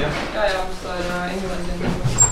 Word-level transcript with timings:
Jā, 0.00 0.08
jā, 0.32 0.44
jā 0.48 0.60
mums 0.64 0.84
ir 0.88 1.08
uh, 1.12 1.32
invalīdiem. 1.36 2.30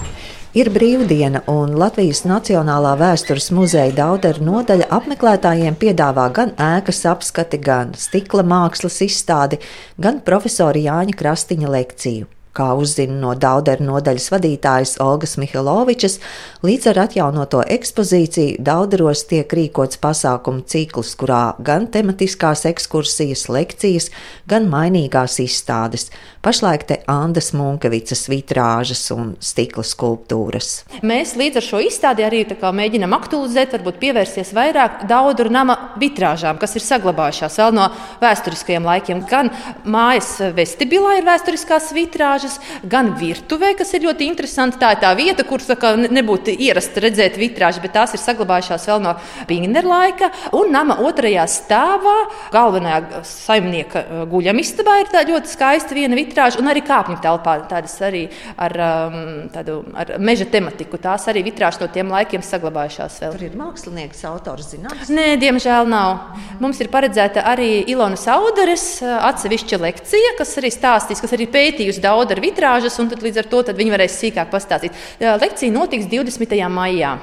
Ir 0.56 0.70
brīvdiena, 0.72 1.42
un 1.52 1.74
Latvijas 1.76 2.22
Nacionālā 2.24 2.94
vēstures 2.96 3.50
muzeja 3.52 3.92
Daudera 3.98 4.40
nodaļa 4.40 4.88
apmeklētājiem 4.96 5.76
piedāvā 5.76 6.24
gan 6.32 6.54
ēkas 6.56 7.02
apskati, 7.12 7.60
gan 7.60 7.92
stikla 8.00 8.46
mākslas 8.48 8.96
izstādi, 9.04 9.60
gan 10.00 10.22
profesora 10.24 10.80
Jāņa 10.80 11.18
Krastiņa 11.20 11.76
lekciju. 11.76 12.37
Kā 12.56 12.72
uzzina 12.78 13.14
no 13.20 13.34
Daudera 13.38 13.84
nodaļas 13.84 14.30
vadītājas 14.32 14.96
Olgas 15.04 15.36
Mihalovičas, 15.38 16.18
līdz 16.66 16.90
ar 16.92 17.02
atjaunoto 17.04 17.60
ekspozīciju 17.76 18.58
Dauderos 18.64 19.24
tiek 19.30 19.52
rīkots 19.54 20.00
pasākumu 20.02 20.64
cikls, 20.66 21.14
kurā 21.20 21.42
gan 21.62 21.86
tematiskās 21.92 22.64
ekskursijas, 22.70 23.46
lekcijas, 23.52 24.08
gan 24.48 24.66
mainīgās 24.72 25.38
izstādes. 25.44 26.08
Pašlaik 26.42 26.86
te 26.88 26.96
Andas 27.10 27.50
Munkevicas 27.52 28.24
vitrāžas 28.30 29.02
un 29.12 29.34
stikla 29.44 29.84
skulptūras. 29.84 30.70
Mēs 31.06 31.34
līdz 31.38 31.60
ar 31.60 31.66
šo 31.66 31.80
izstādi 31.84 32.24
arī 32.24 32.44
mēģinām 32.48 33.12
aktualizēt, 33.16 33.74
varbūt 33.76 33.98
pievērsties 34.00 34.54
vairāk 34.56 35.04
Dauduru 35.10 35.52
nama 35.52 35.76
vitrāžām, 36.00 36.56
kas 36.58 36.76
ir 36.78 36.84
saglabājušās 36.86 37.58
vēl 37.60 37.74
no 37.76 37.88
vēsturiskajiem 38.22 38.86
laikiem. 38.88 39.20
Gan 39.28 39.50
mājas 39.84 40.30
vestibilā 40.56 41.18
ir 41.18 41.26
vēsturiskās 41.28 41.90
vitrāžas, 41.96 42.47
vitrāžas, 42.48 42.58
gan 42.88 43.12
virtuvē, 43.18 43.74
kas 43.76 43.92
ir 43.94 44.06
ļoti 44.06 44.28
interesanti. 44.28 44.78
Tā 44.78 44.92
ir 44.94 45.02
tā 45.02 45.12
vieta, 45.16 45.44
kur 45.44 45.60
kā, 45.60 45.94
nebūtu 45.96 46.54
ierasta 46.58 47.00
redzēt 47.00 47.38
vitrāžas, 47.38 47.82
bet 47.82 47.92
tās 47.92 48.14
ir 48.14 48.20
saglabājušās 48.22 48.86
vēl 48.88 49.02
no 49.02 49.14
Pīnera 49.48 49.88
laika. 49.88 50.30
Un 50.56 50.72
nama 50.72 50.98
otrajā 51.04 51.46
stāvā, 51.48 52.16
galvenajā 52.52 53.22
saimnieka 53.24 54.02
uh, 54.02 54.24
guļamistabā, 54.30 54.98
ir 55.02 55.12
ļoti 55.28 55.52
skaista 55.52 55.94
viena 55.94 56.16
vitrāža, 56.16 56.60
un 56.60 56.70
arī 56.70 56.82
kāpņu 56.86 57.18
telpā 57.22 57.58
tādas 57.68 57.96
arī 58.04 58.28
ar, 58.56 58.76
um, 58.78 59.48
tādu, 59.52 59.82
ar 59.94 60.16
meža 60.18 60.48
tematiku. 60.50 60.98
Tās 60.98 61.28
arī 61.28 61.44
vitrāžas 61.46 61.82
no 61.82 61.90
tiem 61.92 62.12
laikiem 62.12 62.44
saglabājušās 62.44 63.20
vēl. 63.22 63.34
Tur 63.34 63.46
ir 63.48 63.58
mākslinieks, 63.58 64.24
autors 64.28 64.72
zināms? 64.72 65.10
Nē, 65.12 65.36
diemžēl 65.40 65.88
nav. 65.90 66.38
Mums 66.62 66.80
ir 66.82 66.90
paredzēta 66.92 67.44
arī 67.48 67.84
Ilonas 67.90 68.26
Audares 68.30 68.86
uh, 69.02 69.18
atsevišķa 69.28 69.80
lekcija, 69.82 70.34
kas 70.38 70.56
arī 70.60 70.72
stāstīs, 70.74 71.22
kas 71.22 71.34
arī 71.36 71.48
pētījusi 71.50 72.02
daudz 72.04 72.27
ar 72.34 72.44
vitrāžas, 72.44 72.98
un 73.02 73.10
līdz 73.10 73.42
ar 73.42 73.50
to 73.50 73.64
viņi 73.72 73.96
varēs 73.96 74.20
sīkāk 74.20 74.52
pastāstīt. 74.52 74.96
Lekcija 75.20 75.74
notiks 75.74 76.10
20. 76.10 76.62
maijā. 76.72 77.16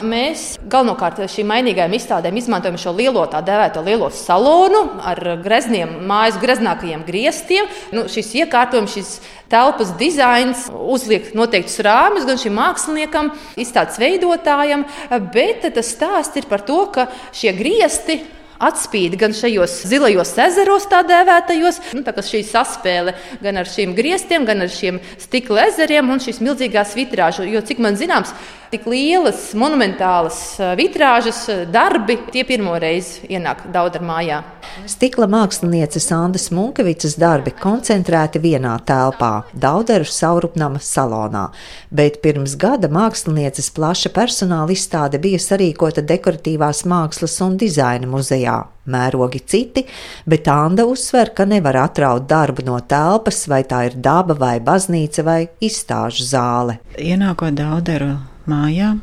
Mēs 0.00 0.56
galvenokārt 0.72 1.20
šīm 1.28 1.50
mainīgajām 1.52 1.92
izstādēm 1.98 2.38
izmantojam 2.40 2.78
šo 2.80 2.94
lielo 2.96 3.26
tā 3.28 3.42
dēvēto 3.44 3.82
lielo 3.84 4.08
salonu 4.14 4.80
ar 5.04 5.20
grezniem, 5.44 5.98
mājas 6.08 6.38
greznākajiem 6.40 7.04
griestiem. 7.04 7.68
Nu, 7.92 8.06
šis 8.10 8.32
iekārtojums, 8.40 8.94
šis 8.96 9.12
telpas 9.52 9.92
dizains 10.00 10.64
uzliek 10.72 11.34
noteiktus 11.36 11.76
rāmjus 11.84 12.24
gan 12.28 12.40
šim 12.40 12.56
māksliniekam, 12.56 13.34
izstādes 13.60 14.00
veidotājam, 14.00 14.86
bet 15.34 15.68
tas 15.76 15.92
stāsts 15.92 16.40
ir 16.40 16.48
par 16.48 16.64
to, 16.64 16.86
ka 16.94 17.10
šie 17.36 17.52
griesti 17.60 18.22
atspīd 18.62 19.16
gan 19.20 19.34
šajos 19.36 19.80
zilajos 19.90 20.34
ezeros, 20.46 20.86
tā 20.90 21.02
dēvētajos, 21.08 21.80
nu, 21.96 22.04
tā 22.06 22.14
šī 22.24 22.42
saspēle 22.46 23.16
gan 23.42 23.60
ar 23.62 23.68
šiem 23.68 23.96
griestiem, 23.98 24.46
gan 24.48 24.64
ar 24.64 24.72
šiem 24.72 25.00
stikla 25.20 25.68
ezeriem 25.70 26.10
un 26.12 26.22
šīs 26.22 26.42
milzīgās 26.44 26.96
vitrāžas. 26.98 27.50
Jo, 27.50 27.62
cik 27.66 27.82
man 27.82 27.98
zināms, 28.00 28.34
tik 28.72 28.86
lielas, 28.88 29.50
monumentālas 29.58 30.38
vitrāžas 30.78 31.44
darbi 31.72 32.20
tie 32.32 32.46
pirmo 32.48 32.78
reizi 32.80 33.26
ienāk 33.32 33.66
Daudar 33.72 34.04
mājā. 34.06 34.42
Stikla 34.88 35.26
mākslinieces 35.28 36.06
Andas 36.16 36.46
Munkevicas 36.54 37.18
darbi 37.20 37.52
koncentrēti 37.54 38.40
vienā 38.42 38.72
telpā, 38.88 39.44
Dauderu 39.52 40.06
saurupnama 40.08 40.80
salonā, 40.82 41.44
bet 41.92 42.20
pirms 42.24 42.54
gada 42.60 42.88
mākslinieces 42.92 43.68
plaša 43.76 44.12
personāla 44.16 44.72
izstāde 44.72 45.20
bija 45.22 45.40
sarīkota 45.42 46.04
dekoratīvās 46.08 46.82
mākslas 46.88 47.36
un 47.44 47.58
dizaina 47.60 48.08
muzejā. 48.08 48.56
Mērogi 48.88 49.44
citi, 49.46 49.84
bet 50.26 50.48
Anda 50.50 50.88
uzsver, 50.88 51.34
ka 51.36 51.44
nevar 51.46 51.78
atraut 51.84 52.26
darbu 52.26 52.64
no 52.66 52.80
telpas, 52.80 53.44
vai 53.52 53.62
tā 53.68 53.84
ir 53.90 54.00
daba, 54.00 54.34
vai 54.34 54.56
baznīca, 54.58 55.22
vai 55.28 55.40
izstāžu 55.62 56.26
zāle. 56.32 56.80
Ienākot 56.98 57.54
Dauderu 57.60 58.16
mājā, 58.50 58.96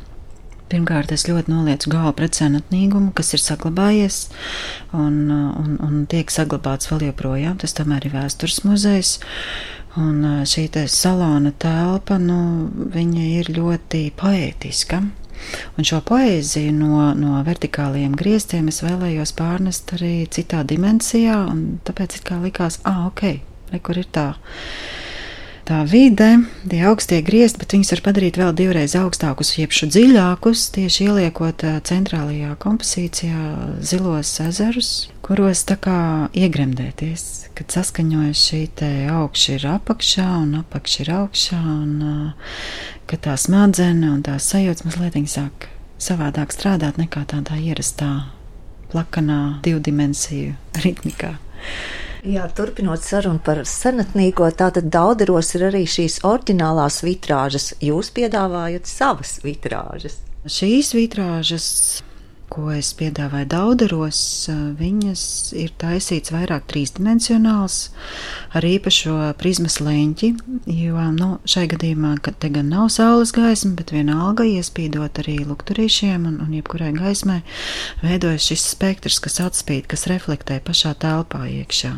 Pirmkārt, 0.70 1.10
es 1.10 1.26
ļoti 1.26 1.50
nolieku 1.50 1.90
galvu 1.90 2.12
pret 2.20 2.38
senatnīgumu, 2.38 3.10
kas 3.16 3.32
ir 3.34 3.42
saglabājies 3.42 4.20
un, 4.94 5.16
un, 5.32 5.72
un 5.82 6.04
tiek 6.10 6.30
saglabāts 6.30 6.90
vēl 6.92 7.08
joprojām. 7.08 7.58
Tas 7.58 7.74
tomēr 7.74 8.06
ir 8.06 8.14
vēstures 8.14 8.62
muzejs. 8.68 9.16
Un 9.98 10.22
šī 10.46 10.68
salona 10.86 11.50
telpa, 11.58 12.20
nu, 12.22 12.70
viņa 12.94 13.24
ir 13.40 13.50
ļoti 13.56 14.04
poētiska. 14.14 15.02
Un 15.74 15.88
šo 15.88 15.98
poēziju 16.06 16.72
no, 16.76 17.10
no 17.18 17.40
vertikāliem 17.46 18.14
grieztiem 18.14 18.68
es 18.70 18.82
vēlējos 18.84 19.32
pārnest 19.34 19.90
arī 19.96 20.28
citā 20.30 20.62
dimensijā, 20.68 21.40
un 21.50 21.80
tāpēc 21.82 22.20
it 22.20 22.26
kā 22.28 22.38
likās, 22.44 22.78
ah, 22.84 23.06
ok, 23.08 23.24
re, 23.72 23.82
kur 23.82 23.98
ir 23.98 24.06
tā 24.14 24.28
tā 25.70 25.80
vide, 25.86 26.42
tie 26.66 26.80
augstie 26.90 27.20
griezti, 27.22 27.60
bet 27.62 27.74
viņus 27.76 27.92
var 27.94 28.02
padarīt 28.08 28.38
vēl 28.40 28.52
divreiz 28.58 28.96
augstākus, 28.98 29.52
jeb 29.60 29.70
dziļākus, 29.70 30.64
tieši 30.74 31.06
ieliekot 31.06 31.62
centrālajā 31.86 32.56
kompozīcijā 32.58 33.44
zilos 33.78 34.32
ezerus, 34.42 34.90
kuros 35.22 35.62
tā 35.68 35.78
kā 35.78 35.98
iegremdēties, 36.34 37.26
kad 37.54 37.76
saskaņojas 37.76 38.46
šī 38.50 38.62
te 38.80 38.90
augša 39.14 39.58
ir 39.58 39.68
apakšā 39.76 40.28
un 40.40 40.56
apakša 40.64 41.04
ir 41.04 41.12
augšā, 41.20 41.60
un 41.60 42.32
ka 43.06 43.20
tā 43.28 43.36
smadzenes 43.38 44.10
un 44.10 44.24
tās 44.26 44.50
sajūtas 44.50 44.88
mazliet 44.88 45.20
sāk 45.30 45.70
savādāk 46.00 46.54
strādāt 46.54 46.98
nekā 46.98 47.26
tādā 47.28 47.60
ierastā, 47.60 48.30
plakanā, 48.90 49.60
divdimensiju 49.62 50.56
ritmikā. 50.82 51.36
Jā, 52.20 52.44
turpinot 52.52 53.00
sarunu 53.00 53.40
par 53.44 53.62
senatnīgo, 53.64 54.50
tātad 54.52 54.90
dauderos 54.92 55.54
ir 55.56 55.70
arī 55.70 55.86
šīs 55.88 56.18
oriģinālās 56.28 57.00
vitrāžas. 57.06 57.72
Jūs 57.80 58.12
piedāvājat 58.16 58.90
savas 58.90 59.38
vitrāžas. 59.46 60.20
Šīs 60.44 60.92
vitrāžas 60.96 61.68
ko 62.50 62.70
es 62.74 62.90
piedāvāju 62.98 63.46
dauderos, 63.50 64.20
viņas 64.78 65.22
ir 65.60 65.70
taisītas 65.80 66.32
vairāk 66.34 66.66
trīsdimensionāls 66.70 67.78
ar 68.56 68.66
īpašo 68.66 69.16
prizmas 69.38 69.78
leņķi, 69.82 70.30
jo 70.74 71.04
nu, 71.14 71.30
šai 71.48 71.66
gadījumā, 71.70 72.16
te 72.42 72.50
gan 72.52 72.70
nav 72.72 72.88
saules 72.92 73.32
gaisma, 73.34 73.76
bet 73.78 73.92
vienalga 73.94 74.46
iespīdot 74.48 75.22
arī 75.22 75.38
lukturīšiem 75.46 76.26
un, 76.26 76.38
un 76.42 76.56
jebkurai 76.58 76.90
gaismai, 76.96 77.40
veidojas 78.02 78.48
šis 78.50 78.66
spektrs, 78.74 79.20
kas 79.22 79.40
atspīd, 79.44 79.86
kas 79.90 80.08
reflektē 80.10 80.60
pašā 80.66 80.96
telpā 81.00 81.44
iekšā. 81.50 81.92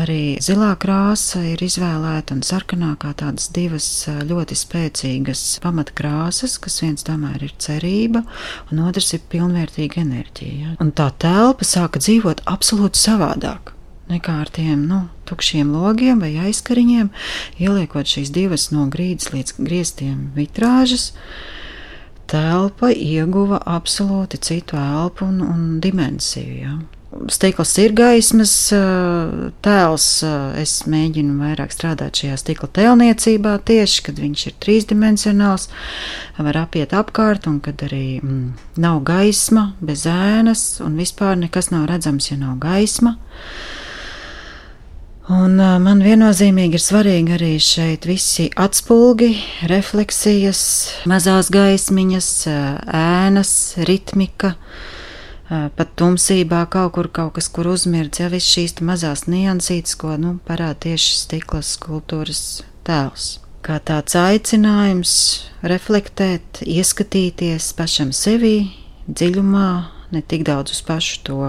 Arī 0.00 0.38
zilā 0.42 0.70
krāsa 0.78 1.42
ir 1.52 1.62
izvēlēta 1.66 2.36
un 2.36 2.44
sarkanā 2.46 2.92
kā 3.02 3.10
tādas 3.18 3.48
divas 3.54 3.88
ļoti 4.06 4.58
spēcīgas 4.58 5.42
pamatkrāsas, 5.64 6.58
kas 6.62 6.78
viens 6.84 7.06
tomēr 7.06 7.42
ir 7.46 7.56
cerība, 7.62 8.22
un 8.70 8.84
otrs 8.86 9.14
ir 9.18 9.26
pilnvērtīga 9.32 10.02
enerģija. 10.04 10.78
Un 10.82 10.94
tā 10.94 11.10
telpa 11.22 11.66
sāka 11.66 12.02
dzīvot 12.02 12.46
absolūti 12.50 13.02
savādāk 13.02 13.74
nekā 14.10 14.36
ar 14.42 14.50
tiem 14.52 14.84
nu, 14.90 15.00
tukšiem 15.30 15.72
logiem 15.74 16.20
vai 16.22 16.34
aizkariņiem, 16.48 17.10
ieliekot 17.62 18.10
šīs 18.10 18.32
divas 18.34 18.68
no 18.74 18.86
grīdas 18.92 19.32
līdz 19.34 19.58
grieztiem 19.58 20.30
vitrāžas. 20.36 21.10
Telpa 22.30 22.92
ieguva 22.94 23.58
absolūti 23.66 24.38
citu 24.38 24.78
elpu 24.78 25.26
un, 25.26 25.42
un 25.42 25.62
dimensiju. 25.82 26.56
Ja. 26.60 26.78
Stikls 27.26 27.72
ir 27.82 27.90
gaismas 27.98 28.52
tēls. 29.66 30.04
Es 30.60 30.74
mēģinu 30.86 31.40
vairāk 31.40 31.74
strādāt 31.74 32.20
šajā 32.22 32.36
stikla 32.38 32.68
tēlniecībā, 32.78 33.56
tieši 33.66 34.04
kad 34.06 34.20
viņš 34.22 34.44
ir 34.46 34.54
trīsdimensionāls, 34.62 35.66
var 36.38 36.60
apiet 36.62 36.94
apkārt, 36.94 37.50
un 37.50 37.58
kad 37.64 37.82
arī 37.88 38.20
mm, 38.22 38.46
nav 38.78 39.02
gaisma, 39.10 39.72
bez 39.82 40.06
ēnas, 40.06 40.64
un 40.86 40.94
vispār 41.00 41.34
nekas 41.40 41.72
nav 41.74 41.88
redzams, 41.90 42.30
ja 42.30 42.38
nav 42.38 42.60
gaisma. 42.62 43.16
Un 45.30 45.60
man 45.60 46.00
viennozīmīgi 46.02 46.74
ir 46.74 46.82
svarīgi 46.82 47.34
arī 47.36 47.50
šeit 47.62 48.06
visi 48.08 48.48
atspulgi, 48.58 49.28
refleksijas, 49.70 50.62
mazās 51.06 51.52
gaismiņas, 51.54 52.30
ēnas, 52.98 53.52
ritmika 53.86 54.56
pat 55.46 55.94
tumsībā 55.98 56.64
kaut 56.74 56.96
kur 56.96 57.10
kaut 57.14 57.36
kas, 57.38 57.46
kur 57.46 57.70
uzmirdz, 57.70 58.24
ja 58.24 58.32
viss 58.32 58.50
šīs 58.56 58.80
mazās 58.82 59.28
niansītes, 59.30 59.94
ko 60.02 60.16
nu, 60.18 60.34
parāda 60.46 60.88
tieši 60.88 61.16
stikla 61.22 61.62
skulptūras 61.62 62.44
tēls. 62.86 63.36
Kā 63.62 63.78
tāds 63.86 64.18
aicinājums 64.18 65.14
reflektēt, 65.62 66.64
ieskatīties 66.66 67.70
pašam 67.78 68.10
sevī, 68.10 68.70
dziļumā, 69.06 69.72
ne 70.10 70.26
tik 70.26 70.46
daudz 70.50 70.74
uz 70.74 70.86
pašu 70.86 71.26
to 71.26 71.42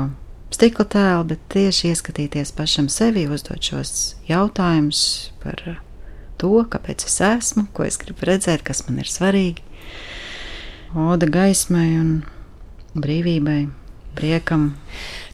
stikla 0.56 0.86
tēlu, 0.92 1.26
bet 1.32 1.42
tieši 1.54 1.92
ieskatīties 1.92 2.54
pašam 2.58 2.90
sevī, 2.92 3.28
uzdot 3.32 3.64
šos 3.64 3.94
jautājumus 4.30 5.04
par 5.44 5.62
to, 6.42 6.54
kāpēc 6.74 7.06
es 7.08 7.18
esmu, 7.26 7.68
ko 7.74 7.86
es 7.88 8.00
gribu 8.02 8.28
redzēt, 8.30 8.66
kas 8.68 8.84
man 8.88 9.02
ir 9.04 9.10
svarīgi. 9.10 9.64
Oda 10.92 11.30
gaismai 11.32 11.88
un 11.96 12.10
brīvībai, 13.00 13.70
priekam. 14.18 14.74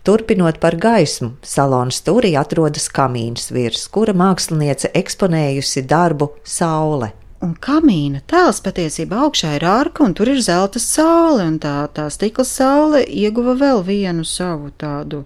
Turpinot 0.08 0.62
par 0.64 0.78
gaismu, 0.80 1.34
salona 1.44 1.92
stūrī 1.92 2.36
atrodas 2.40 2.88
kamīns 2.94 3.50
virs, 3.52 3.88
kura 3.92 4.14
māksliniece 4.16 4.94
eksponējusi 4.96 5.84
darbu 5.90 6.30
Saule. 6.48 7.12
Un 7.46 7.52
kamīna 7.62 8.24
tēls 8.26 8.64
patiesībā 8.66 9.20
augšā 9.28 9.58
ir 9.60 9.66
ārka, 9.70 10.02
un 10.08 10.16
tur 10.18 10.32
ir 10.32 10.40
zelta 10.42 10.82
saule, 10.82 11.44
un 11.46 11.60
tā, 11.62 11.76
tā 11.94 12.08
stikla 12.10 12.46
saule 12.48 13.04
ieguva 13.06 13.54
vēl 13.60 13.84
vienu 13.86 14.26
savu 14.26 14.72
tādu 14.82 15.22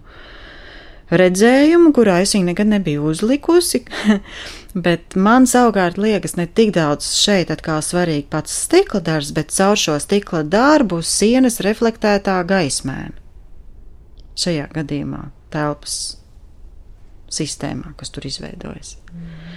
redzējumu, 1.12 1.92
kurā 1.96 2.18
es 2.24 2.34
viņu 2.36 2.50
nekad 2.50 2.68
nebiju 2.68 3.06
uzlikusi. 3.14 3.84
bet 4.86 5.16
man 5.16 5.48
savukārt 5.48 5.96
liekas 6.00 6.36
ne 6.36 6.46
tik 6.46 6.74
daudz 6.76 7.08
šeit 7.16 7.52
kā 7.64 7.78
svarīgi 7.84 8.28
pats 8.32 8.60
stikla 8.66 9.00
darbs, 9.04 9.32
bet 9.36 9.52
caur 9.52 9.80
šo 9.80 9.96
stikla 10.00 10.42
darbu 10.44 11.00
sienas 11.04 11.60
reflektētā 11.64 12.38
gaismē. 12.48 12.98
Šajā 14.36 14.68
gadījumā 14.72 15.26
telpas 15.52 15.96
sistēmā, 17.32 17.96
kas 17.96 18.12
tur 18.12 18.28
izveidojas. 18.28 18.98
Mm. 19.12 19.51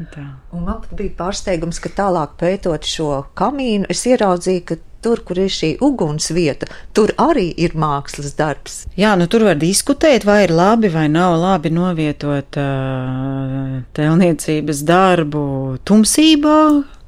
Man 0.00 0.84
bija 0.96 1.12
pārsteigums, 1.18 1.80
ka 1.82 1.92
tālāk 1.92 2.38
pētot 2.40 2.86
šo 2.88 3.10
kamīnu, 3.36 3.88
es 3.92 4.06
ieraudzīju, 4.08 4.62
ka 4.68 4.78
tur, 5.04 5.20
kur 5.24 5.40
ir 5.40 5.50
šī 5.52 5.74
ugunsvieta, 5.84 6.68
tur 6.96 7.12
arī 7.20 7.48
ir 7.56 7.76
mākslas 7.78 8.34
darbs. 8.38 8.82
Jā, 9.00 9.14
nu 9.20 9.28
tur 9.30 9.44
var 9.48 9.60
diskutēt, 9.60 10.26
vai 10.28 10.44
ir 10.46 10.54
labi 10.54 10.90
vai 10.92 11.06
nav 11.12 11.36
labi 11.40 11.72
novietot 11.72 12.60
uh, 12.60 13.76
tēlniecības 13.96 14.82
darbu 14.88 15.44
tumsībā, 15.88 16.58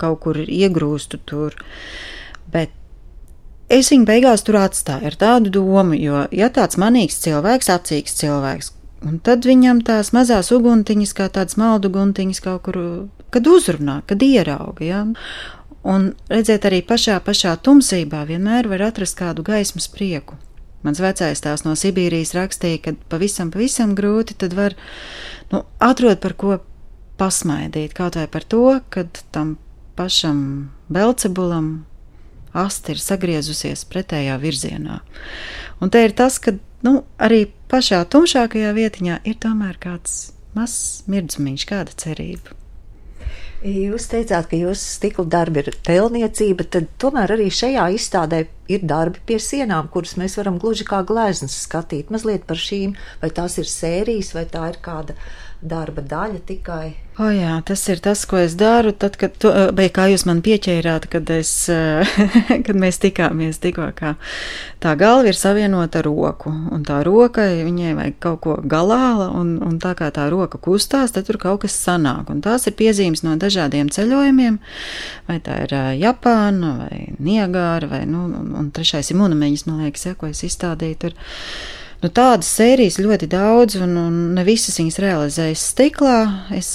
kaut 0.01 0.23
kur 0.25 0.41
iegrūstu 0.43 1.21
tur. 1.29 1.57
Bet 2.53 2.73
es 3.73 3.93
viņu 3.93 4.09
beigās 4.09 4.45
tur 4.47 4.61
atstāju 4.63 5.13
ar 5.13 5.19
tādu 5.19 5.53
domu, 5.61 5.97
jo, 5.99 6.27
ja 6.33 6.53
tāds 6.53 6.81
manīgs 6.81 7.21
cilvēks, 7.25 7.73
acīgs 7.73 8.21
cilvēks, 8.21 8.73
Un 9.03 9.19
tad 9.19 9.47
viņam 9.49 9.83
tās 9.87 10.13
mazās 10.15 10.53
uguntiņas, 10.55 11.15
kā 11.19 11.27
tādas 11.33 11.59
maldu 11.59 11.91
guntiņas 11.93 12.41
kaut 12.45 12.63
kur, 12.69 12.79
kad 13.35 13.49
uzrunā, 13.51 14.01
kad 14.07 14.23
ierauga. 14.23 14.85
Ja? 14.87 15.03
Un 15.83 16.13
redzēt 16.31 16.69
arī 16.69 16.83
pašā, 16.87 17.19
pašā 17.27 17.57
tumsībā 17.67 18.23
vienmēr 18.29 18.71
var 18.71 18.87
atrast 18.93 19.19
kādu 19.19 19.43
gaismas 19.47 19.89
prieku. 19.91 20.39
Mans 20.83 20.99
vecais 21.03 21.43
tās 21.43 21.63
no 21.67 21.75
Sibīrijas 21.79 22.35
rakstīja, 22.35 22.81
ka 22.83 22.95
pavisam, 23.11 23.53
pavisam 23.55 23.95
grūti 23.99 24.35
tad 24.39 24.55
var 24.59 24.75
nu, 25.53 25.63
atrod 25.83 26.19
par 26.23 26.35
ko 26.39 26.59
pasmaidīt. 27.19 27.95
Kaut 27.99 28.19
vai 28.19 28.27
par 28.31 28.47
to, 28.47 28.81
kad 28.91 29.23
tam 29.35 29.57
pašam 29.99 30.73
Belcebulam 30.93 31.85
asti 32.53 32.95
ir 32.95 33.03
sagriezusies 33.03 33.87
pretējā 33.89 34.37
virzienā. 34.43 35.01
Un 35.83 35.91
te 35.91 36.03
ir 36.05 36.15
tas, 36.19 36.39
ka 36.43 36.55
nu, 36.87 37.03
arī 37.23 37.47
pašā 37.73 38.03
tumšākajā 38.13 38.73
vietiņā 38.77 39.23
ir 39.29 39.39
tomēr 39.41 39.79
kāds 39.81 40.33
mazs 40.57 41.07
mirdzumiņš, 41.09 41.65
kāda 41.71 41.95
cerība. 42.03 42.59
Jūs 43.63 44.09
teicāt, 44.11 44.49
ka 44.51 44.59
jūsu 44.59 44.83
stikla 44.97 45.25
darbi 45.31 45.63
ir 45.63 45.77
tēlniecība, 45.87 46.67
tad 46.67 46.89
tomēr 46.99 47.37
arī 47.37 47.47
šajā 47.47 47.85
izstādē 47.95 48.41
ir 48.75 48.83
darbi 48.91 49.23
pie 49.29 49.39
sienām, 49.39 49.87
kurus 49.93 50.17
mēs 50.19 50.35
varam 50.41 50.59
gluži 50.59 50.83
kā 50.89 51.05
gleznas 51.07 51.55
skatīt. 51.63 52.11
Mazliet 52.11 52.43
par 52.49 52.59
šīm, 52.59 52.97
vai 53.23 53.31
tās 53.31 53.61
ir 53.63 53.71
sērijas, 53.71 54.33
vai 54.35 54.49
tā 54.51 54.67
ir 54.73 54.81
kāda 54.83 55.15
darba 55.63 56.03
daļa 56.03 56.43
tikai. 56.47 56.87
O 57.21 57.27
jā, 57.29 57.59
tas 57.69 57.83
ir 57.93 58.01
tas, 58.01 58.23
ko 58.25 58.39
es 58.41 58.55
daru. 58.57 58.95
Tad, 58.97 59.19
kad, 59.21 59.35
tu, 59.37 59.51
vai 59.77 59.91
kā 59.93 60.07
jūs 60.09 60.25
man 60.25 60.41
pieķērāt, 60.45 61.07
kad, 61.13 61.29
es, 61.35 61.51
kad 62.67 62.79
mēs 62.79 62.99
tikāmies 63.03 63.61
tikko, 63.61 63.91
kā 63.99 64.15
tā 64.83 64.95
galva 64.99 65.29
ir 65.29 65.37
savienota 65.37 66.01
ar 66.01 66.09
roku, 66.09 66.49
un 66.73 66.87
tā 66.89 67.03
roka, 67.05 67.45
viņai 67.67 67.93
vajag 67.99 68.17
kaut 68.25 68.41
ko 68.47 68.57
galāla, 68.65 69.29
un, 69.37 69.59
un 69.61 69.77
tā 69.83 69.93
kā 69.99 70.09
tā 70.15 70.25
roka 70.33 70.57
kustās, 70.63 71.13
tad 71.13 71.29
tur 71.29 71.37
kaut 71.43 71.67
kas 71.67 71.77
sanāk. 71.77 72.33
Un 72.33 72.41
tās 72.45 72.65
ir 72.71 72.79
piezīmes 72.81 73.23
no 73.27 73.37
dažādiem 73.37 73.93
ceļojumiem, 73.93 74.57
vai 75.29 75.39
tā 75.45 75.61
ir 75.67 75.77
Japāna, 76.01 76.75
vai 76.87 77.05
Niagāra, 77.21 77.93
vai, 77.93 78.03
nu, 78.09 78.25
un, 78.41 78.57
un 78.57 78.73
trešais 78.73 79.13
ir 79.13 79.21
Munameņas, 79.21 79.69
man 79.69 79.85
liekas, 79.85 80.09
ja, 80.09 80.17
ko 80.17 80.33
es 80.33 80.43
izstādīju 80.49 81.01
tur. 81.05 81.21
Nu, 82.03 82.11
tādas 82.11 82.49
sērijas 82.51 82.99
ļoti 82.99 83.29
daudz, 83.31 83.79
un, 83.79 83.97
un 84.01 84.15
ne 84.35 84.43
visas 84.47 84.81
viņas 84.81 84.99
realizējas 85.05 85.67
stiklā. 85.71 86.17
Es 86.55 86.75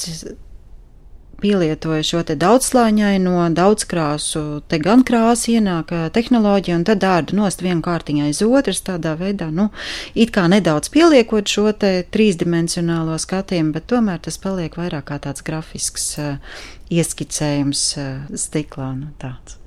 pielietoju 1.41 2.03
šo 2.03 2.21
daudzslāņaino, 2.23 3.35
daudzkrāsu, 3.55 4.43
te 4.69 4.79
gan 4.81 5.03
krāsa 5.07 5.51
ienāk 5.57 5.91
tehnoloģija, 6.15 6.79
un 6.79 6.85
tad 6.87 7.03
dārdu 7.03 7.37
nost 7.37 7.61
vienu 7.61 7.83
kārtiņu 7.85 8.25
aiz 8.25 8.41
otras, 8.45 8.81
tādā 8.85 9.13
veidā, 9.19 9.49
nu, 9.53 9.69
it 10.15 10.33
kā 10.35 10.47
nedaudz 10.49 10.89
pieliekot 10.93 11.51
šo 11.51 11.71
te 11.77 11.91
trīsdimensionālo 12.13 13.19
skatījumu, 13.21 13.75
bet 13.77 13.89
tomēr 13.91 14.23
tas 14.23 14.39
paliek 14.41 14.79
vairāk 14.79 15.09
kā 15.11 15.21
tāds 15.27 15.45
grafisks 15.45 16.09
uh, 16.21 16.59
ieskicējums 16.89 17.87
uh, 18.01 18.11
stiklā, 18.33 18.93
nu, 18.97 19.13
tāds. 19.21 19.59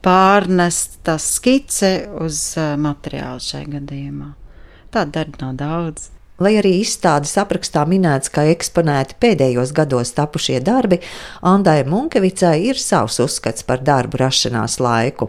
Pārnesta 0.00 1.18
skice 1.20 1.96
uz 2.24 2.54
uh, 2.56 2.72
materiālu 2.80 3.42
šai 3.44 3.66
gadījumā. 3.68 4.39
Tāda 4.90 5.20
darba 5.20 5.44
nav 5.44 5.58
daudz. 5.60 6.08
Lai 6.40 6.54
arī 6.56 6.78
izstādes 6.80 7.34
aprakstā 7.40 7.82
minēts, 7.88 8.30
ka 8.32 8.46
eksponēti 8.48 9.18
pēdējos 9.20 9.74
gados 9.76 10.14
tapušie 10.16 10.62
darbi, 10.64 11.02
Andai 11.44 11.82
Munkevicai 11.84 12.56
ir 12.70 12.80
savs 12.80 13.20
uzskats 13.20 13.66
par 13.68 13.84
darbu 13.84 14.22
rašanās 14.22 14.78
laiku. 14.80 15.28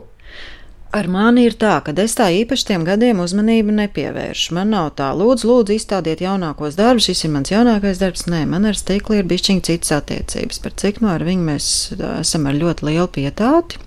Ar 0.91 1.07
mani 1.07 1.45
ir 1.47 1.53
tā, 1.55 1.77
ka 1.83 1.93
es 2.03 2.17
tā 2.19 2.25
īpaši 2.35 2.65
tiem 2.67 2.85
gadiem 2.87 3.21
uzmanību 3.23 3.75
nepievēršu. 3.77 4.55
Man 4.57 4.73
nav 4.75 4.89
tā, 4.99 5.11
lūdzu, 5.15 5.47
lūdzu, 5.47 5.75
izstādiet 5.77 6.23
jaunākos 6.23 6.75
darbus, 6.79 7.07
šis 7.07 7.23
ir 7.27 7.31
mans 7.35 7.51
jaunākais 7.51 8.01
darbs. 8.01 8.25
Nē, 8.31 8.41
man 8.47 8.67
ar 8.67 8.75
stikli 8.75 9.21
ir 9.21 9.29
bišķiņa 9.29 9.63
citas 9.67 9.95
attiecības. 10.01 10.59
Par 10.63 10.75
cik 10.83 10.99
no 11.03 11.13
ar 11.13 11.23
viņu 11.27 11.47
mēs 11.47 11.69
esam 12.23 12.49
ar 12.51 12.59
ļoti 12.59 12.89
lielu 12.89 13.07
pietāti. 13.19 13.79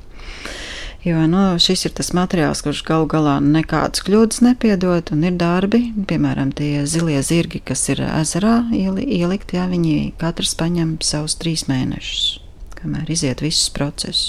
Jo 1.05 1.27
nu, 1.29 1.43
šis 1.61 1.83
ir 1.85 1.93
tas 1.93 2.15
materiāls, 2.17 2.63
kurš 2.65 2.79
galu 2.89 3.05
galā 3.13 3.35
nekādas 3.45 4.01
kļūdas 4.07 4.41
nepiedod, 4.47 5.11
un 5.13 5.27
ir 5.29 5.35
darbi, 5.37 5.83
piemēram, 6.09 6.55
tie 6.57 6.87
zilie 6.89 7.19
zirgi, 7.21 7.61
kas 7.61 7.83
ir 7.93 8.01
ezerā 8.07 8.63
ielikti, 8.73 9.59
ja 9.59 9.67
viņi 9.69 10.15
katrs 10.21 10.55
paņem 10.57 10.97
savus 11.05 11.37
trīs 11.37 11.67
mēnešus, 11.69 12.25
kamēr 12.81 13.13
iziet 13.13 13.45
visus 13.45 13.69
procesus. 13.77 14.25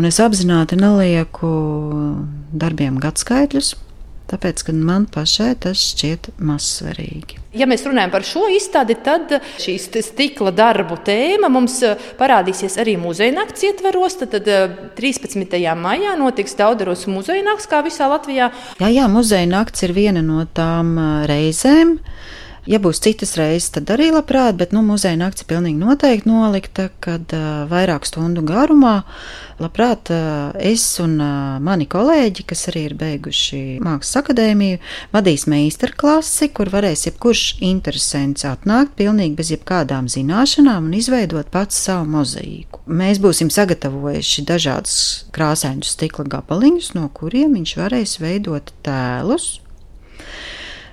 Un 0.00 0.08
es 0.08 0.16
apzināti 0.24 0.80
nelieku 0.80 1.52
darbiem 2.56 2.96
gadskaitļus, 3.04 3.74
tāpēc, 4.30 4.64
ka 4.66 4.74
man 4.76 5.06
pašai 5.10 5.52
tas 5.64 5.82
šķiet 5.92 6.32
mazsvarīgi. 6.38 7.40
Ja 7.56 7.66
mēs 7.66 7.82
runājam 7.82 8.12
par 8.12 8.22
šo 8.26 8.44
izstādi, 8.54 8.94
tad 9.02 9.32
šīs 9.58 9.88
stikla 10.06 10.52
darbu 10.54 11.00
tēma 11.06 11.50
mums 11.50 11.80
eh, 11.86 11.98
parādīsies 12.18 12.78
arī 12.78 12.94
muzeja 13.00 13.34
nakts 13.34 13.64
ietveros. 13.66 14.20
Tad, 14.20 14.36
tad 14.36 14.76
13. 14.98 15.58
maijā 15.80 16.14
notiks 16.20 16.54
Daudaros 16.58 17.08
muzeja 17.10 17.42
nakts, 17.46 17.66
kā 17.70 17.82
visā 17.86 18.06
Latvijā. 18.10 18.52
Jā, 18.78 18.92
jā, 18.94 19.08
muzeja 19.10 19.50
nakts 19.50 19.82
ir 19.86 19.96
viena 19.96 20.22
no 20.22 20.44
tām 20.54 20.94
eh, 20.94 21.10
reizēm. 21.30 21.98
Ja 22.68 22.76
būs 22.82 23.00
citas 23.00 23.32
reizes, 23.40 23.70
tad 23.72 23.88
arī 23.94 24.10
labprāt, 24.12 24.58
bet 24.60 24.74
nu, 24.76 24.82
muzeja 24.84 25.16
nakts 25.16 25.44
ir 25.44 25.48
pilnīgi 25.48 25.80
noteikti 25.80 26.28
nolikta, 26.28 26.90
kad 27.00 27.32
uh, 27.32 27.62
vairāk 27.70 28.04
stundu 28.04 28.42
garumā 28.44 28.98
labprāt 29.60 30.10
uh, 30.12 30.52
es 30.60 30.84
un 31.00 31.14
uh, 31.24 31.56
mani 31.64 31.86
kolēģi, 31.88 32.44
kas 32.50 32.66
arī 32.68 32.82
ir 32.90 32.96
beiguši 33.00 33.60
Mākslas 33.84 34.20
akadēmiju, 34.20 34.80
vadīs 35.14 35.46
meistarklasi, 35.48 36.50
kur 36.56 36.68
varēs 36.72 37.06
jebkurš 37.08 37.46
interesants 37.64 38.44
atnākt 38.48 38.92
pilnīgi 39.00 39.38
bez 39.40 39.54
jebkādām 39.54 40.10
zināšanām 40.12 40.90
un 40.90 40.98
izveidot 41.00 41.48
pats 41.54 41.80
savu 41.86 42.10
mozaīku. 42.12 42.84
Mēs 42.92 43.22
būsim 43.24 43.48
sagatavojuši 43.52 44.44
dažādus 44.52 45.00
krāsainus 45.32 45.96
stikla 45.96 46.28
gabaliņus, 46.36 46.92
no 46.98 47.08
kuriem 47.16 47.56
viņš 47.56 47.76
varēs 47.80 48.18
veidot 48.20 48.72
tēlus 48.84 49.60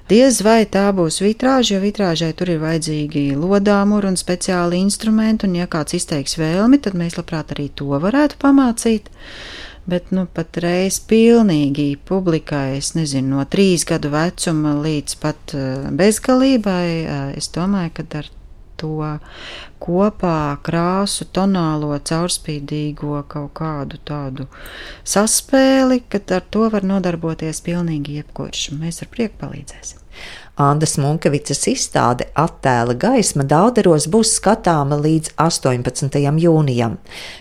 Diez 0.08 0.38
vai 0.40 0.62
tā 0.72 0.86
būs 0.96 1.18
vitrāža, 1.20 1.74
jo 1.76 1.82
vitrāžai 1.84 2.30
tur 2.40 2.48
ir 2.54 2.62
vajadzīgi 2.62 3.34
lodāmuri 3.36 4.08
un 4.08 4.16
speciāli 4.16 4.80
instrumenti, 4.80 5.44
un 5.50 5.58
ja 5.60 5.66
kāds 5.68 5.98
izteiks 5.98 6.38
vēlmi, 6.40 6.80
tad 6.80 6.96
mēs 6.96 7.18
labprāt 7.20 7.52
arī 7.52 7.66
to 7.76 7.90
varētu 7.92 8.40
pamācīt. 8.40 9.12
Bet 9.88 10.14
nu, 10.16 10.24
patreiz 10.32 11.02
pilnīgi 11.12 11.90
publikai, 12.08 12.78
es 12.80 12.94
nezinu, 12.96 13.36
no 13.36 13.44
trīs 13.52 13.84
gadu 13.88 14.14
vecuma 14.16 14.78
līdz 14.80 15.20
pat 15.20 15.56
uh, 15.60 15.92
bezgalībai, 16.00 16.88
uh, 17.04 17.30
es 17.36 17.52
domāju, 17.52 17.98
ka 18.00 18.08
ar 18.22 18.32
to 18.82 19.12
kopā 19.84 20.40
krāsu, 20.66 21.28
tonālo, 21.34 21.92
caurspīdīgo 22.10 23.22
kaut 23.32 23.54
kādu 23.58 24.00
tādu 24.08 24.48
saspēli, 25.08 26.04
ka 26.10 26.22
ar 26.40 26.50
to 26.52 26.68
var 26.74 26.88
nodarboties 26.88 27.64
pilnīgi 27.66 28.20
jebkurš. 28.22 28.70
Mēs 28.80 29.04
ar 29.06 29.14
prieku 29.14 29.42
palīdzēsim. 29.46 30.07
Andas 30.58 30.96
Munkevicas 30.98 31.60
izstāde 31.70 32.26
attēla 32.34 32.96
gaisma 32.98 33.44
Dauderos 33.46 34.08
būs 34.10 34.32
skatāma 34.40 34.98
līdz 34.98 35.36
18. 35.44 36.18
jūnijam. 36.42 36.96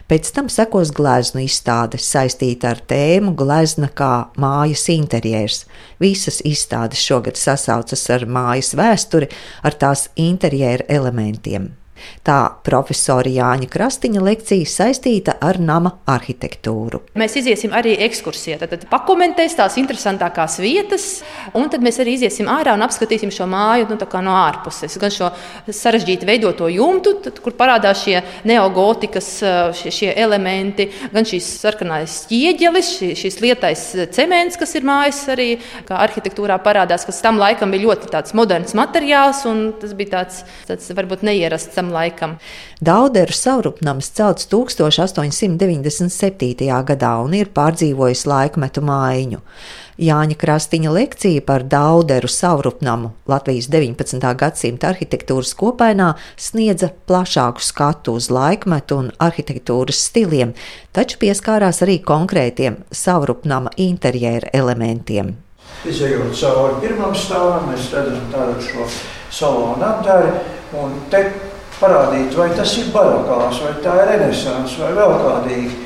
Pēc 0.04 0.28
tam 0.36 0.50
sekos 0.52 0.92
gleznu 0.96 1.46
izstāde 1.46 1.96
saistīta 1.96 2.74
ar 2.74 2.82
tēmu 2.92 3.32
glezna 3.38 3.88
kā 3.88 4.12
mājas 4.36 4.84
interjers. 4.92 5.64
Visas 6.02 6.42
izstādes 6.44 7.00
šogad 7.00 7.40
sasaucas 7.40 8.04
ar 8.12 8.28
mājas 8.28 8.74
vēsturi, 8.76 9.32
ar 9.64 9.80
tās 9.80 10.10
interjera 10.20 10.84
elementiem. 11.00 11.72
Tā 12.26 12.38
profesora 12.66 13.30
Jāņa 13.30 13.68
Krastiņa 13.70 14.22
lekcija 14.24 14.68
saistīta 14.68 15.36
ar 15.44 15.58
nama 15.62 15.92
arhitektūru. 16.10 17.02
Mēs 17.18 17.36
iesim 17.40 17.74
arī 17.76 17.94
ekskursijā, 18.06 18.58
tad, 18.60 18.72
tad 18.74 18.86
pakomentēs 18.90 19.56
tās 19.58 19.78
interesantākās 19.80 20.58
vietas, 20.62 21.06
un 21.56 21.70
tad 21.72 21.84
mēs 21.84 22.00
arī 22.02 22.16
iesim 22.26 22.50
ārā 22.50 22.74
un 22.76 22.84
apskatīsim 22.86 23.32
šo 23.34 23.48
māju 23.50 23.90
nu, 23.90 23.98
no 24.26 24.36
ārpuses. 24.40 24.96
Gan 25.00 25.12
šo 25.14 25.30
sarežģīti 25.66 26.28
veidoto 26.28 26.68
jumtu, 26.72 27.16
tad, 27.24 27.40
kur 27.44 27.56
parādās 27.58 28.04
šie 28.04 28.20
neogotikas 28.48 29.30
šie, 29.76 29.92
šie 29.94 30.10
elementi, 30.16 30.88
gan 31.12 31.26
šīs 31.28 31.48
sarkanās 31.62 32.22
ķieģelis, 32.30 32.92
šī, 32.98 33.10
šīs 33.22 33.40
lietais 33.44 33.84
cements, 34.16 34.58
kas 34.60 34.74
ir 34.78 34.86
mājas 34.86 35.22
arī 35.32 35.48
arhitektūrā 35.86 36.58
parādās, 36.64 37.06
kas 37.06 37.22
tam 37.24 37.40
laikam 37.40 37.74
bija 37.74 37.86
ļoti 37.86 38.34
moderns 38.36 38.74
materiāls, 38.76 39.44
un 39.48 39.72
tas 39.80 39.94
bija 39.96 40.16
tāds, 40.16 40.42
tāds 40.68 40.90
varbūt 40.96 41.24
neierasts 41.26 41.76
tam 41.76 41.85
laikam. 41.94 42.36
Dauderu 42.80 43.32
savrupnams 43.32 44.10
celts 44.16 44.46
1897. 44.52 46.82
gadā 46.90 47.12
un 47.24 47.34
ir 47.34 47.46
pārdzīvojis 47.56 48.26
laikmetu 48.26 48.80
mājiņu. 48.86 49.38
Jāņa 49.96 50.36
Krastiņa 50.36 50.90
lekcija 50.92 51.40
par 51.48 51.62
Dauderu 51.64 52.28
savrupnamu 52.28 53.14
Latvijas 53.32 53.70
19. 53.72 54.20
gadsimta 54.36 54.92
arhitektūras 54.92 55.54
kopainā 55.56 56.12
sniedza 56.36 56.92
plašāku 57.08 57.64
skatu 57.64 58.12
uz 58.20 58.28
laikmetu 58.28 59.00
un 59.00 59.08
arhitektūras 59.16 59.96
stiliem, 60.10 60.52
taču 60.92 61.16
pieskārās 61.24 61.80
arī 61.86 61.96
konkrētiem 62.04 62.76
savrupnama 62.92 63.72
interjera 63.80 64.52
elementiem. 64.52 65.32
Izejot 65.88 66.36
cauri 66.36 66.76
pirmam 66.84 67.16
stāvam, 67.16 67.70
mēs 67.70 67.88
redzam 67.94 68.28
tādu 68.32 68.60
šo 68.68 68.84
salonu 69.32 69.84
apdari, 69.86 70.32
un 70.76 70.92
te 71.10 71.24
parādīt, 71.80 72.34
vai 72.36 72.50
tas 72.56 72.72
ir 72.80 72.90
barokās, 72.94 73.60
vai 73.64 73.74
tā 73.84 73.94
ir 74.02 74.12
renesans, 74.12 74.76
vai 74.80 74.92
vēl 74.96 75.16
kādīgi. 75.22 75.80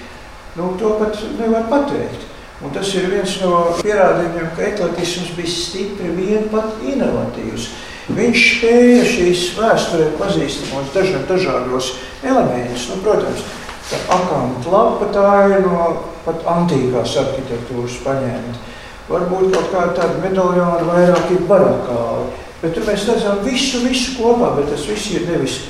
Nu, 0.59 0.75
to 0.79 0.97
pat 1.01 1.19
nevar 1.39 1.69
pateikt. 1.71 2.27
Un 2.61 2.75
tas 2.75 2.91
ir 2.93 3.07
viens 3.09 3.39
no 3.41 3.79
pierādījumiem, 3.79 4.51
ka 4.57 4.67
ekletisms 4.67 5.31
bija 5.37 5.53
stipri 5.53 6.11
vien 6.13 6.51
pat 6.53 6.83
inovatīvs. 6.85 7.71
Viņš 8.11 8.43
spēja 8.57 9.07
šīs 9.07 9.45
vēsturē 9.57 10.11
pazīstamos 10.19 10.91
dažiem 10.93 11.25
dažādos 11.29 11.95
elementus. 12.27 12.89
Nu, 12.91 12.99
protams, 13.05 13.47
tā 13.89 14.01
akāma 14.13 14.75
lapa 14.75 15.09
tā 15.15 15.31
ir 15.55 15.65
no 15.65 15.87
pat 16.27 16.45
antīkās 16.53 17.17
arhitektūras 17.23 17.97
paņemta. 18.05 18.69
Varbūt 19.11 19.55
kaut 19.55 19.73
kā 19.73 19.87
tāda 19.97 20.21
medaļona 20.23 20.85
vairāk 20.87 21.33
ir 21.35 21.47
barokāli. 21.49 22.29
Bet 22.61 22.75
tur 22.77 22.85
mēs 22.85 23.07
redzam 23.09 23.41
visu, 23.47 23.81
visu 23.87 24.19
kopā, 24.19 24.53
bet 24.59 24.69
tas 24.75 24.85
viss 24.91 25.15
ir 25.17 25.25
nevis 25.31 25.63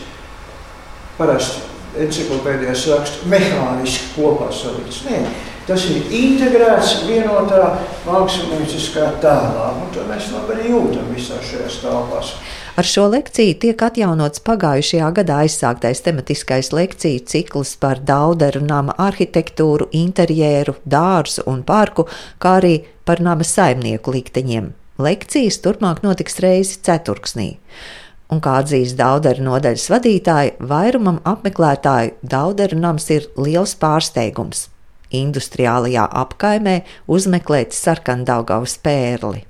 parasti 1.21 1.69
enciklopēdijās 2.01 2.87
raksta 2.93 3.31
mehāniski 3.31 4.13
kopā 4.15 4.51
salikts. 4.55 5.03
Nē, 5.09 5.25
tas 5.69 5.85
ir 5.91 6.07
integrēts 6.15 7.01
vienotā 7.09 7.75
mākslinieckā 8.07 9.11
tēlā, 9.23 9.67
un 9.83 9.91
to 9.95 10.07
mēs 10.09 10.31
labi 10.35 10.57
arī 10.57 10.73
jūtam 10.73 11.11
visā 11.15 11.41
šajās 11.45 11.81
telpās. 11.83 12.35
Ar 12.79 12.87
šo 12.87 13.09
lekciju 13.13 13.57
tiek 13.61 13.83
atjaunots 13.83 14.41
pagājušajā 14.47 15.09
gadā 15.19 15.41
aizsāktais 15.45 16.01
tematiskais 16.07 16.71
lekciju 16.73 17.25
cikls 17.29 17.75
par 17.83 18.01
Dauderu 18.07 18.63
nama 18.65 18.95
arhitektūru, 19.11 19.91
interjeru, 19.93 20.79
dārzu 20.87 21.45
un 21.51 21.65
parku, 21.67 22.07
kā 22.41 22.61
arī 22.63 22.77
par 23.05 23.21
nama 23.21 23.45
saimnieku 23.45 24.15
likteņiem. 24.15 24.71
Lekcijas 25.01 25.59
turpmāk 25.65 26.05
notiks 26.05 26.39
reizi 26.45 26.79
ceturksnī 26.87 27.57
un 28.31 28.41
kā 28.43 28.57
atzīst 28.63 28.99
Daudera 28.99 29.43
nodaļas 29.45 29.87
vadītāji, 29.93 30.57
vairumam 30.73 31.21
apmeklētāju 31.27 32.17
Daudera 32.23 32.79
nams 32.79 33.11
ir 33.11 33.29
liels 33.39 33.77
pārsteigums. 33.81 34.69
Industriālajā 35.11 36.07
apkaimē 36.23 36.81
uzmeklēt 37.11 37.75
sarkandaugavas 37.75 38.79
pērli. 38.85 39.50